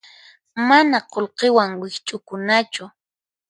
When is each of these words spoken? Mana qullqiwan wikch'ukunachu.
Mana 0.67 0.97
qullqiwan 1.11 1.69
wikch'ukunachu. 1.81 2.83